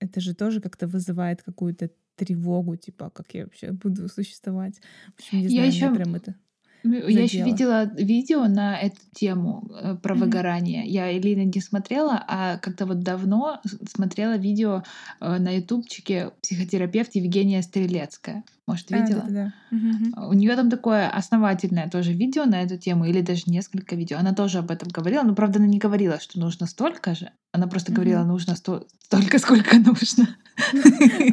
[0.00, 4.80] это же тоже как-то вызывает какую-то тревогу, типа, как я вообще буду существовать.
[5.16, 6.34] В общем, не Я знаю, еще меня прям это
[6.82, 10.24] Я еще видела видео на эту тему э, про Мгм.
[10.24, 10.86] выгорание.
[10.86, 14.82] Я Элина не смотрела, а как-то вот давно смотрела видео
[15.20, 18.44] э, на ютубчике психотерапевт Евгения Стрелецкая.
[18.70, 19.20] Может, А, видела?
[19.22, 19.52] да-да-да.
[19.70, 20.14] Мгм.
[20.28, 24.18] У нее там такое основательное тоже видео на эту тему, или даже несколько видео.
[24.18, 27.30] Она тоже об этом говорила, но правда она не говорила, что нужно столько же.
[27.52, 30.28] Она просто говорила, нужно сто- столько, сколько нужно.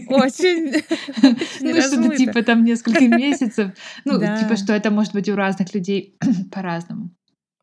[0.07, 0.71] Очень,
[1.61, 3.71] Ну, что-то типа там несколько месяцев.
[4.05, 4.37] Ну, Да.
[4.41, 6.15] типа, что это может быть у разных людей
[6.51, 7.11] по-разному.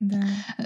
[0.01, 0.23] Да.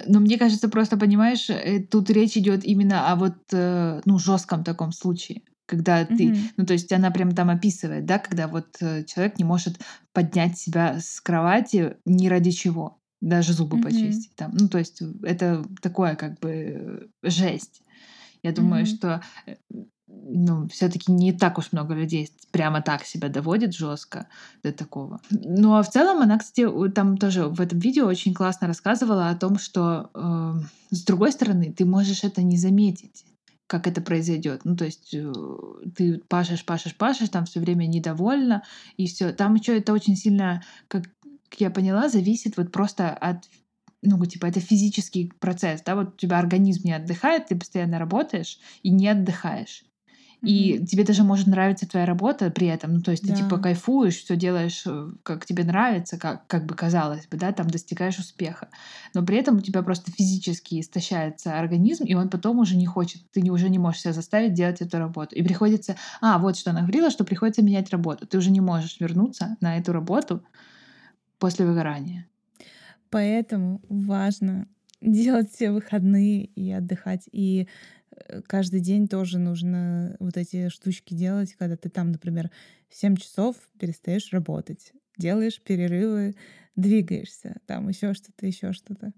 [0.06, 4.64] Но мне кажется, просто понимаешь, э, тут речь идет именно о вот э, ну жестком
[4.64, 6.36] таком случае, когда ты, Мгм.
[6.56, 9.78] ну то есть она прям там описывает, да, когда вот э, человек не может
[10.12, 13.84] поднять себя с кровати ни ради чего, даже зубы Мгм.
[13.86, 16.50] почистить там, ну то есть это такое как бы
[17.22, 17.82] э, жесть.
[18.42, 18.96] Я думаю, Мгм.
[18.96, 19.56] что э,
[20.06, 24.26] ну, все-таки не так уж много людей прямо так себя доводит жестко
[24.62, 25.20] до такого.
[25.30, 29.36] Ну а в целом она, кстати, там тоже в этом видео очень классно рассказывала о
[29.36, 33.26] том, что э, с другой стороны ты можешь это не заметить
[33.68, 34.62] как это произойдет.
[34.64, 35.32] Ну, то есть э,
[35.94, 38.64] ты пашешь, пашешь, пашешь, там все время недовольна,
[38.96, 39.32] и все.
[39.32, 41.04] Там еще это очень сильно, как
[41.58, 43.44] я поняла, зависит вот просто от
[44.00, 48.60] ну, типа, это физический процесс, да, вот у тебя организм не отдыхает, ты постоянно работаешь
[48.84, 49.87] и не отдыхаешь.
[50.44, 52.94] И тебе даже может нравиться твоя работа при этом.
[52.94, 53.60] Ну, то есть ты типа Да.
[53.60, 58.18] кайфуешь, все делаешь, э, как тебе нравится, как, как бы казалось бы, да, там достигаешь
[58.18, 58.68] успеха.
[59.14, 63.22] Но при этом у тебя просто физически истощается организм, и он потом уже не хочет,
[63.32, 65.34] ты не, уже не можешь себя заставить делать эту работу.
[65.34, 68.26] И приходится, а, вот что она говорила, что приходится менять работу.
[68.26, 70.44] Ты уже не можешь вернуться на эту работу
[71.38, 72.28] после выгорания.
[73.10, 74.68] Поэтому важно
[75.00, 77.28] делать все выходные и отдыхать.
[77.32, 77.68] И
[78.46, 82.50] каждый день тоже нужно вот эти штучки делать, когда ты там, например,
[82.88, 86.34] в 7 часов перестаешь работать, делаешь перерывы,
[86.76, 89.12] двигаешься, там еще что-то, еще что-то.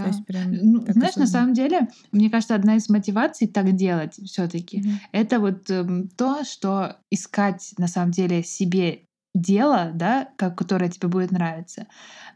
[0.00, 0.08] То Да.
[0.08, 1.26] есть прям Ну, знаешь, на осознанно.
[1.26, 5.00] самом деле, мне кажется, одна из мотиваций так делать все-таки Мгм.
[5.12, 11.08] это вот эм, то, что искать на самом деле себе дело, да, как, которое тебе
[11.08, 11.86] будет нравиться.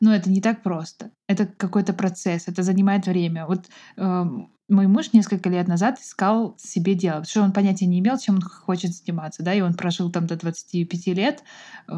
[0.00, 1.10] Но это не так просто.
[1.26, 3.46] Это какой-то процесс, это занимает время.
[3.46, 8.00] Вот эм, мой муж несколько лет назад искал себе дело, потому что он понятия не
[8.00, 11.42] имел, чем он хочет заниматься, да, и он прожил там до 25 лет,
[11.88, 11.92] э,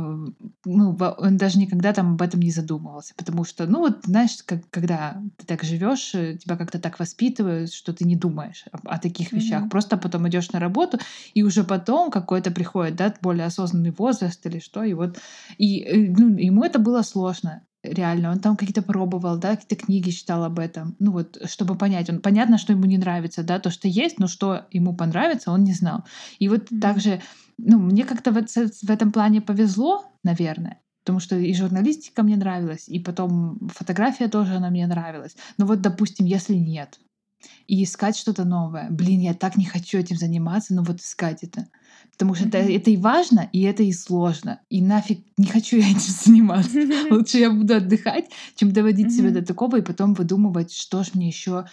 [0.64, 4.68] ну, он даже никогда там об этом не задумывался, потому что, ну, вот, знаешь, как,
[4.70, 9.34] когда ты так живешь, тебя как-то так воспитывают, что ты не думаешь о, о таких
[9.34, 9.70] вещах, Мгм.
[9.70, 10.98] просто потом идешь на работу,
[11.34, 15.18] и уже потом какой-то приходит, да, более осознанный возраст или что, и вот,
[15.58, 20.10] и э, ну, ему это было сложно, реально, он там какие-то пробовал, да, какие-то книги
[20.10, 23.70] читал об этом, ну вот, чтобы понять, он понятно, что ему не нравится, да, то,
[23.70, 26.04] что есть, но что ему понравится, он не знал.
[26.38, 26.80] И вот Мгм.
[26.80, 27.22] также,
[27.58, 32.88] ну, мне как-то в, в этом плане повезло, наверное, потому что и журналистика мне нравилась,
[32.88, 35.36] и потом фотография тоже она мне нравилась.
[35.58, 36.98] Но вот, допустим, если нет,
[37.66, 38.88] и искать что-то новое.
[38.90, 41.66] Блин, я так не хочу этим заниматься, но вот искать это.
[42.14, 42.68] Потому что это, Мгм.
[42.70, 44.60] это и важно, и это и сложно.
[44.70, 46.78] И нафиг не хочу я этим заниматься.
[47.10, 49.34] Лучше я буду отдыхать, чем доводить себя Мгм.
[49.40, 51.66] до такого и потом выдумывать, что ж мне еще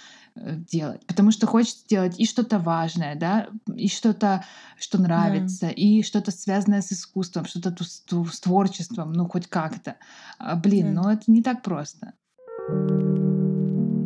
[0.72, 1.06] делать.
[1.06, 4.46] Потому что хочется делать и что-то важное, да, и что-то,
[4.80, 9.98] что нравится, и что-то связанное с искусством, что-то с творчеством, ну хоть как-то.
[10.40, 11.02] А, Блин, Да.
[11.04, 12.14] но это не так просто.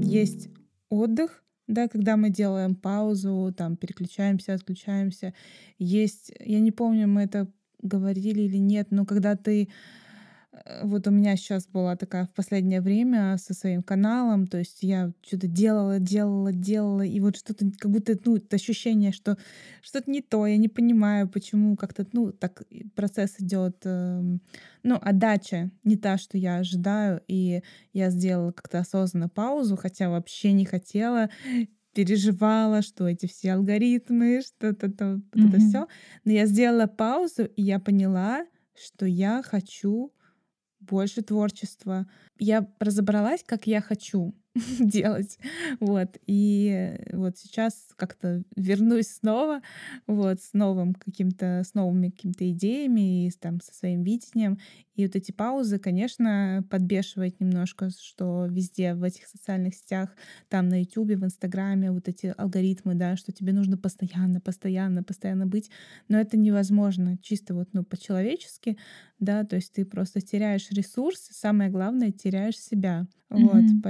[0.01, 0.49] Есть
[0.89, 5.33] отдых, да, когда мы делаем паузу, там переключаемся, отключаемся.
[5.79, 7.47] Есть, я не помню, мы это
[7.81, 9.69] говорили или нет, но когда ты
[10.83, 15.11] вот у меня сейчас была такая в последнее время со своим каналом, то есть я
[15.21, 19.37] что-то делала, делала, делала, и вот что-то как будто, ну, ощущение, что
[19.81, 22.63] что-то не то, я не понимаю, почему как-то, ну, так
[22.95, 24.41] процесс идет, эм,
[24.83, 27.61] ну, отдача не та, что я ожидаю, и
[27.93, 31.29] я сделала как-то осознанно паузу, хотя вообще не хотела,
[31.93, 35.87] переживала, что эти все алгоритмы, что-то, то, вот это все.
[36.23, 40.11] Но я сделала паузу, и я поняла, что я хочу
[40.85, 42.07] больше творчества.
[42.37, 44.33] Я разобралась, как я хочу
[44.79, 45.37] делать.
[45.81, 46.17] Вот.
[46.27, 49.61] И вот сейчас как-то вернусь снова,
[50.07, 54.57] вот, с новым каким-то, с новыми какими-то идеями и там, со своим видением.
[54.95, 60.15] И вот эти паузы, конечно, подбешивает немножко, что везде в этих социальных сетях,
[60.47, 65.45] там на Ютубе, в Инстаграме, вот эти алгоритмы, да, что тебе нужно постоянно, постоянно, постоянно
[65.47, 65.69] быть.
[66.07, 68.77] Но это невозможно чисто вот, ну, по-человечески,
[69.19, 73.07] да, то есть ты просто теряешь ресурсы, самое главное, теряешь себя.
[73.29, 73.83] Вот, Мгм.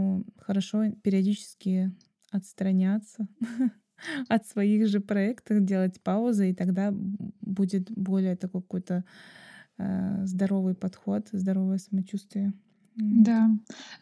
[0.00, 1.92] Поэтому хорошо периодически
[2.30, 3.28] отстраняться
[4.28, 9.04] от своих же проектов, делать паузы, и тогда будет более такой какой-то
[9.78, 12.52] э, здоровый подход, здоровое самочувствие.
[12.96, 13.48] Да.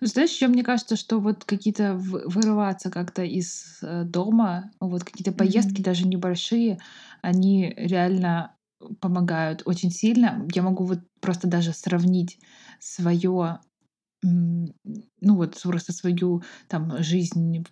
[0.01, 5.33] Ну, знаешь, еще мне кажется, что вот какие-то вырываться как-то из э, дома, вот какие-то
[5.33, 5.83] поездки, Мгм.
[5.83, 6.79] даже небольшие,
[7.23, 8.57] они реально
[9.01, 10.47] помогают очень сильно.
[10.55, 12.39] Я могу вот просто даже сравнить
[12.81, 13.61] свое,
[14.23, 17.65] ну вот просто свою там жизнь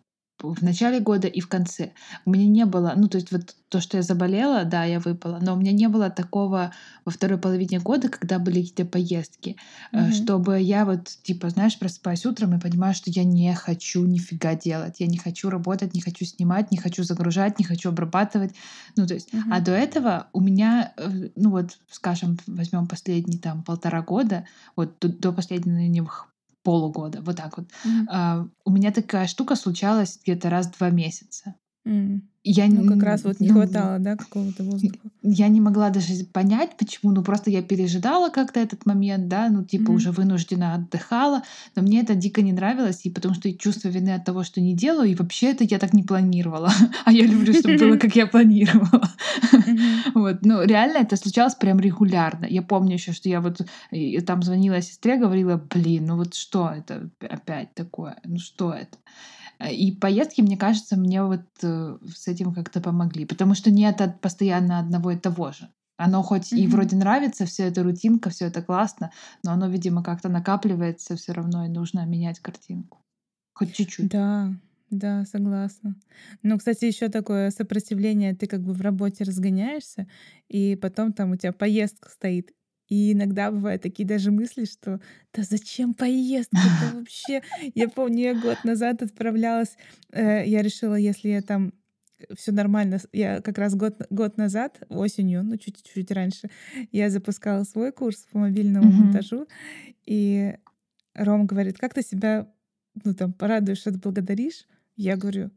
[0.43, 1.93] в начале года и в конце.
[2.27, 5.39] У меня не было, ну то есть вот то, что я заболела, да, я выпала,
[5.41, 6.73] но у меня не было такого
[7.07, 9.57] во второй половине года, когда были какие-то поездки,
[9.93, 10.13] Мгм.
[10.13, 15.01] чтобы я вот типа, знаешь, просыпаюсь утром и понимаю, что я не хочу нифига делать,
[15.01, 18.55] я не хочу работать, не хочу снимать, не хочу загружать, не хочу обрабатывать,
[18.97, 19.63] ну то есть, а Мгм.
[19.63, 25.09] до этого у меня, э, ну вот, скажем, возьмем последние там полтора года, вот до,
[25.09, 26.27] до последних
[26.67, 27.69] полугода, вот так вот.
[27.85, 28.09] Мгм.
[28.11, 31.55] А, у меня такая штука случалась где-то раз в два месяца.
[31.87, 32.29] М.
[32.49, 34.95] Я Ну, как раз вот не ну, хватало, да, какого-то воздуха.
[35.23, 37.11] я не могла даже понять, почему.
[37.11, 39.95] Ну, просто я пережидала как-то этот момент, да, ну, типа Мгм.
[39.95, 41.43] уже вынуждена отдыхала.
[41.75, 44.75] Но мне это дико не нравилось, и потому что чувство вины от того, что не
[44.77, 46.71] делаю, и вообще это я так не планировала.
[47.05, 49.11] А я люблю, чтобы было, как я планировала.
[50.15, 52.47] Вот, ну, реально это случалось прям регулярно.
[52.47, 56.71] Я помню еще, что я вот и там звонила сестре, говорила, блин, ну вот что
[56.71, 58.17] это опять такое?
[58.25, 58.99] Ну что это?
[59.59, 64.01] Э, И поездки, мне кажется, мне вот э, с этим как-то помогли, потому что нет
[64.21, 65.69] постоянно одного и того же.
[65.99, 66.67] Оно хоть и Мгм.
[66.69, 71.65] вроде нравится, все это рутинка, все это классно, но оно, видимо, как-то накапливается все равно,
[71.65, 73.03] и нужно менять картинку.
[73.55, 74.13] Хоть чуть-чуть.
[74.13, 74.53] Да,
[74.91, 75.97] да, согласна.
[76.43, 80.07] Ну, кстати, еще такое сопротивление, ты как бы в работе разгоняешься,
[80.49, 82.53] и потом там у тебя поездка стоит.
[82.89, 85.01] И иногда бывают такие даже мысли, что
[85.35, 86.69] да зачем поездка?
[86.69, 87.43] Это вообще...
[87.75, 89.77] Я помню, я год назад отправлялась,
[90.13, 91.73] э, я решила, если я там
[92.35, 92.99] все нормально.
[93.13, 96.49] Я как раз год, год назад, осенью, ну чуть-чуть раньше,
[96.93, 98.93] я запускала свой курс по мобильному Мгм.
[98.93, 99.47] монтажу,
[100.07, 100.55] и
[101.15, 102.53] Ром говорит, как ты себя,
[103.05, 104.67] ну там, порадуешь, отблагодаришь?
[104.97, 105.51] Я говорю,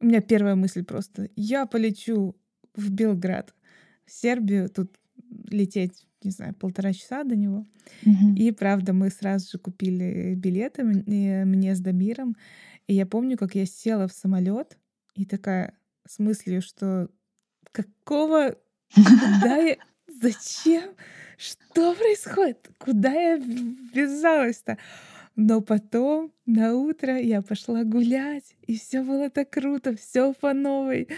[0.00, 2.36] у меня первая мысль просто, я полечу
[2.74, 3.54] в Белград,
[4.06, 4.98] в Сербию, тут
[5.48, 7.66] лететь, не знаю, полтора часа до него.
[8.04, 8.34] Мгм.
[8.34, 12.36] И правда, мы сразу же купили билеты и мне с Дамиром.
[12.86, 14.78] И я помню, как я села в самолет
[15.14, 15.74] и такая
[16.06, 17.08] с мыслью, что
[17.70, 18.56] какого,
[18.94, 19.76] куда я,
[20.20, 20.90] зачем,
[21.36, 24.78] что происходит, куда я ввязалась-то?
[25.34, 31.08] Но потом на утро я пошла гулять, и все было так круто, все по новой,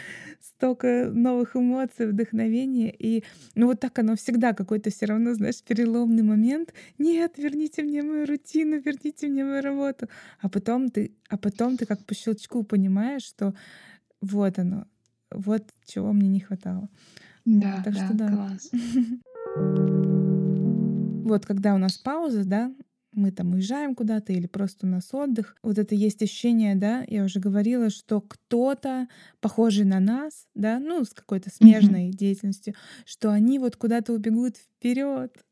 [0.40, 2.94] столько новых эмоций, вдохновения.
[2.96, 3.24] И
[3.56, 6.72] ну вот так оно всегда какой-то все равно, знаешь, переломный момент.
[6.98, 10.08] Нет, верните мне мою рутину, верните мне мою работу.
[10.40, 13.52] А потом ты, а потом ты как по щелчку понимаешь, что
[14.20, 14.86] вот оно,
[15.32, 16.88] вот чего мне не хватало.
[17.44, 18.28] Да, так да, что да.
[18.28, 18.70] класс.
[21.24, 22.70] Вот когда у нас пауза, да,
[23.14, 27.24] мы там уезжаем куда-то или просто у нас отдых, вот это есть ощущение, да, я
[27.24, 29.08] уже говорила, что кто-то
[29.40, 32.74] похожий на нас, да, ну, с какой-то смежной деятельностью,
[33.06, 35.44] что они вот куда-то убегут вперед.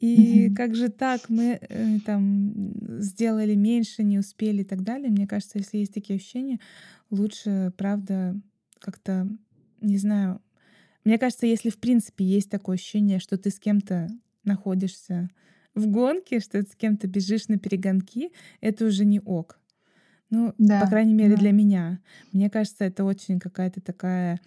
[0.00, 0.56] И Мгм.
[0.56, 5.10] как же так мы э, там сделали меньше, не успели и так далее.
[5.10, 6.58] Мне кажется, если есть такие ощущения,
[7.10, 8.34] лучше, правда,
[8.80, 9.28] как-то,
[9.80, 10.40] не знаю,
[11.04, 14.08] мне кажется, если в принципе есть такое ощущение, что ты с кем-то
[14.44, 15.30] находишься
[15.76, 19.60] в гонке, что ты с кем-то бежишь на перегонки, это уже не ок.
[20.30, 21.40] Ну, по Да, крайней мере, да.
[21.40, 22.00] для меня.
[22.32, 24.40] Мне кажется, это очень какая-то такая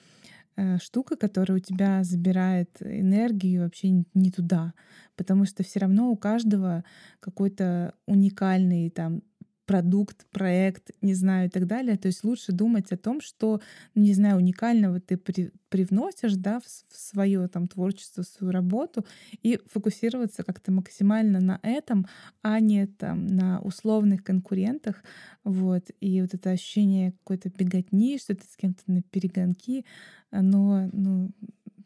[0.58, 4.74] э, штука, которая у тебя забирает энергию вообще н- не туда.
[5.16, 6.84] Потому что все равно у каждого
[7.22, 9.24] какой-то уникальный там
[9.70, 11.96] продукт, проект, не знаю, и так далее.
[11.96, 13.62] То есть лучше думать о том, что,
[13.94, 19.06] ну, не знаю, уникального ты при- привносишь, да, в, свое там творчество, в свою работу,
[19.44, 22.08] и фокусироваться как-то максимально на этом,
[22.42, 25.04] а не там на условных конкурентах,
[25.44, 25.92] вот.
[26.00, 29.86] И вот это ощущение какой-то беготни, что ты с кем-то на перегонки,
[30.32, 31.30] оно, ну,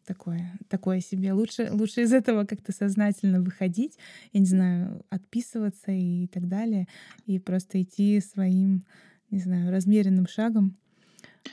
[0.05, 1.33] такое, такое себе.
[1.33, 3.97] Лучше, лучше из этого как-то сознательно выходить,
[4.31, 6.87] я не знаю, отписываться и так далее,
[7.25, 8.85] и просто идти своим,
[9.29, 10.77] не знаю, размеренным шагом.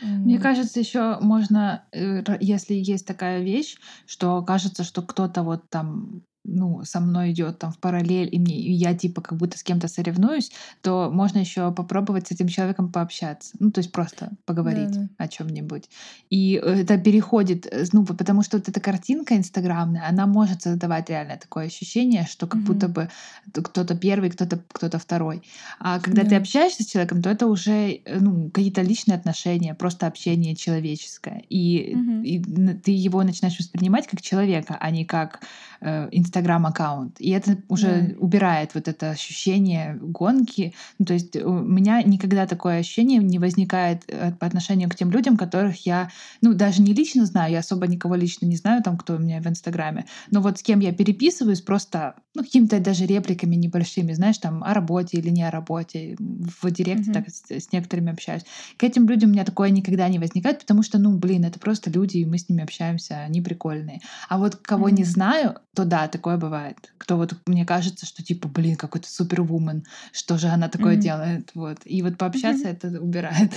[0.02, 6.22] Мне кажется, еще можно, э, если есть такая вещь, что кажется, что кто-то вот там
[6.44, 9.62] ну, со мной идет там в параллель, и, мне, и я типа как будто с
[9.62, 10.50] кем-то соревнуюсь,
[10.82, 13.56] то можно еще попробовать с этим человеком пообщаться.
[13.58, 15.08] Ну, то есть просто поговорить Да-да.
[15.18, 15.90] о чем-нибудь.
[16.30, 21.36] И это переходит, э, ну, потому что вот эта картинка инстаграмная, она может создавать реально
[21.36, 22.94] такое ощущение, что как будто Мгм.
[22.94, 23.10] бы
[23.52, 25.42] кто-то первый, кто-то кто-то второй.
[25.78, 26.36] А когда ты Да.
[26.36, 31.42] общаешься с человеком, то это уже э, ну, какие-то личные отношения, просто общение человеческое.
[31.48, 32.20] И, Мгм.
[32.22, 35.42] и ты его начинаешь воспринимать как человека, а не как
[35.80, 37.20] э, инстаграм-аккаунт.
[37.20, 38.14] И это уже Да.
[38.18, 40.74] убирает вот это ощущение гонки.
[40.98, 45.10] Ну, то есть у меня никогда такое ощущение не возникает э, по отношению к тем
[45.10, 46.10] людям, которых я,
[46.40, 49.40] ну, даже не лично знаю, я особо никого лично не знаю, там, кто у меня
[49.40, 54.38] в Инстаграме, но вот с кем я переписываюсь просто, ну, какими-то даже репликами небольшими, знаешь,
[54.38, 56.16] там, о работе или не о работе.
[56.18, 57.12] В директе Мгм.
[57.12, 58.44] так с, с некоторыми общаюсь.
[58.76, 61.90] К этим людям у меня такое никогда не возникает, потому что, ну, блин, это просто
[61.90, 64.00] люди, и мы с ними общаемся, они прикольные.
[64.28, 65.04] А вот кого не Мгм.
[65.04, 66.76] знаю, то да, такое бывает.
[66.98, 71.00] Кто вот мне кажется, что типа, блин, какой-то супервумен, что же она такое Мгм.
[71.00, 71.78] делает, вот.
[71.86, 73.50] И вот пообщаться это убирает.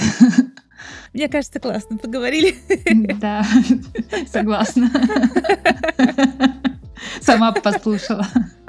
[1.14, 2.56] Мне кажется, классно поговорили.
[3.20, 3.46] Да,
[4.32, 4.90] согласна.
[7.22, 8.26] Сама послушала.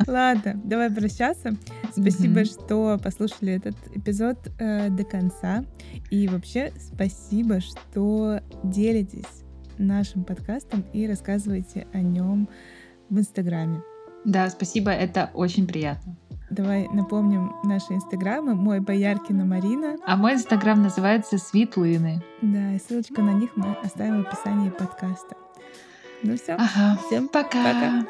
[0.06, 1.56] Ладно, давай прощаться.
[1.92, 2.44] Спасибо, Мгм.
[2.46, 5.64] что послушали этот эпизод э, до конца.
[6.10, 9.44] И вообще спасибо, что делитесь
[9.78, 12.48] нашим подкастом и рассказываете о нем
[13.10, 13.82] в Инстаграме.
[14.24, 16.16] Да, спасибо, это очень приятно.
[16.50, 18.54] Давай напомним наши инстаграмы.
[18.54, 19.96] Мой Бояркина Марина.
[20.06, 22.22] А мой инстаграм называется Светлыны.
[22.42, 25.36] Да, и ссылочку на них мы оставим в описании подкаста.
[26.22, 26.98] Ну все, Ага.
[27.06, 27.62] всем Пока.
[27.64, 28.06] пока.